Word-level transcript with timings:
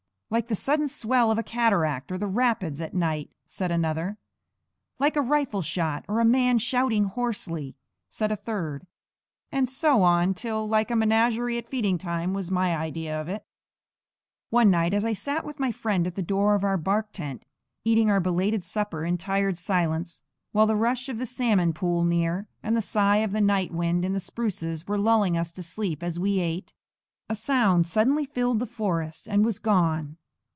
"Like 0.33 0.47
the 0.47 0.55
sudden 0.55 0.87
swell 0.87 1.29
of 1.29 1.37
a 1.37 1.43
cataract 1.43 2.09
or 2.09 2.17
the 2.17 2.25
rapids 2.25 2.79
at 2.79 2.93
night," 2.93 3.31
said 3.45 3.69
another. 3.69 4.17
"Like 4.97 5.17
a 5.17 5.21
rifle 5.21 5.61
shot, 5.61 6.05
or 6.07 6.21
a 6.21 6.23
man 6.25 6.57
shouting 6.57 7.03
hoarsely," 7.03 7.75
said 8.07 8.31
a 8.31 8.37
third; 8.37 8.87
and 9.51 9.67
so 9.67 10.03
on 10.03 10.33
till 10.33 10.65
like 10.65 10.89
a 10.89 10.95
menagerie 10.95 11.57
at 11.57 11.67
feeding 11.67 11.97
time 11.97 12.33
was 12.33 12.49
my 12.49 12.77
idea 12.77 13.19
of 13.19 13.27
it. 13.27 13.45
One 14.49 14.71
night 14.71 14.93
as 14.93 15.03
I 15.03 15.11
sat 15.11 15.43
with 15.43 15.59
my 15.59 15.69
friend 15.73 16.07
at 16.07 16.15
the 16.15 16.21
door 16.23 16.55
of 16.55 16.63
our 16.63 16.77
bark 16.77 17.11
tent, 17.11 17.45
eating 17.83 18.09
our 18.09 18.21
belated 18.21 18.63
supper 18.63 19.03
in 19.03 19.17
tired 19.17 19.57
silence, 19.57 20.21
while 20.53 20.65
the 20.65 20.77
rush 20.77 21.09
of 21.09 21.17
the 21.17 21.25
salmon 21.25 21.73
pool 21.73 22.05
near 22.05 22.47
and 22.63 22.73
the 22.73 22.79
sigh 22.79 23.17
of 23.17 23.31
the 23.33 23.41
night 23.41 23.73
wind 23.73 24.05
in 24.05 24.13
the 24.13 24.19
spruces 24.21 24.87
were 24.87 24.97
lulling 24.97 25.37
us 25.37 25.51
to 25.51 25.61
sleep 25.61 26.01
as 26.01 26.17
we 26.17 26.39
ate, 26.39 26.73
a 27.27 27.35
sound 27.35 27.85
suddenly 27.85 28.23
filled 28.23 28.59
the 28.59 28.65
forest, 28.65 29.27
and 29.27 29.43
was 29.43 29.59
gone. 29.59 30.15